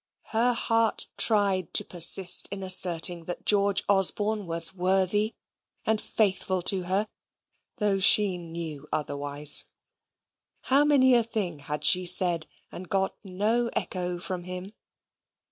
[0.33, 5.35] Her heart tried to persist in asserting that George Osborne was worthy
[5.85, 7.07] and faithful to her,
[7.77, 9.63] though she knew otherwise.
[10.61, 14.73] How many a thing had she said, and got no echo from him.